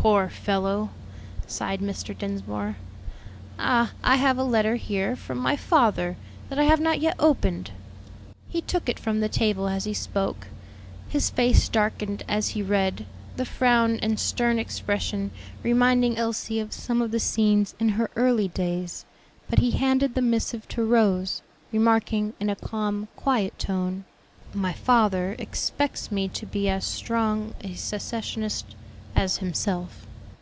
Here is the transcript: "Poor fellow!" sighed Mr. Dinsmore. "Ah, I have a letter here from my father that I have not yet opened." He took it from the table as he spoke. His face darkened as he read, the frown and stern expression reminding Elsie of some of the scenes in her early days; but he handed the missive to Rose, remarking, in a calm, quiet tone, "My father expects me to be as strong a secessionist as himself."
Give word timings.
"Poor 0.00 0.28
fellow!" 0.28 0.90
sighed 1.48 1.80
Mr. 1.80 2.16
Dinsmore. 2.16 2.76
"Ah, 3.58 3.90
I 4.02 4.14
have 4.14 4.38
a 4.38 4.44
letter 4.44 4.76
here 4.76 5.16
from 5.16 5.38
my 5.38 5.56
father 5.56 6.16
that 6.48 6.58
I 6.58 6.62
have 6.64 6.78
not 6.80 7.00
yet 7.00 7.16
opened." 7.18 7.72
He 8.48 8.62
took 8.62 8.88
it 8.88 8.98
from 9.00 9.18
the 9.20 9.28
table 9.28 9.68
as 9.68 9.84
he 9.84 9.92
spoke. 9.92 10.46
His 11.08 11.30
face 11.30 11.68
darkened 11.68 12.22
as 12.28 12.50
he 12.50 12.62
read, 12.62 13.06
the 13.36 13.44
frown 13.44 13.98
and 14.00 14.20
stern 14.20 14.58
expression 14.60 15.32
reminding 15.64 16.16
Elsie 16.16 16.60
of 16.60 16.72
some 16.72 17.02
of 17.02 17.10
the 17.10 17.20
scenes 17.20 17.74
in 17.80 17.90
her 17.90 18.08
early 18.14 18.46
days; 18.48 19.04
but 19.50 19.58
he 19.58 19.72
handed 19.72 20.14
the 20.14 20.22
missive 20.22 20.66
to 20.68 20.84
Rose, 20.84 21.42
remarking, 21.72 22.34
in 22.38 22.48
a 22.48 22.56
calm, 22.56 23.08
quiet 23.16 23.58
tone, 23.58 24.04
"My 24.54 24.72
father 24.72 25.34
expects 25.40 26.12
me 26.12 26.28
to 26.28 26.46
be 26.46 26.68
as 26.68 26.84
strong 26.84 27.52
a 27.62 27.74
secessionist 27.74 28.76
as 29.16 29.38
himself." 29.38 30.04